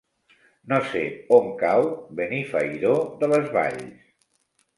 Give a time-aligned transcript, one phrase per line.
[0.71, 1.01] No sé
[1.37, 1.85] on cau
[2.21, 4.11] Benifairó de les Valls.